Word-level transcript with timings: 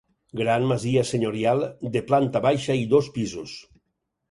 Gran 0.39 0.63
masia 0.71 1.03
senyorial 1.09 1.61
de 1.97 2.03
planta 2.09 2.43
baixa 2.49 2.81
i 2.87 2.91
dos 2.97 3.13
pisos. 3.21 3.57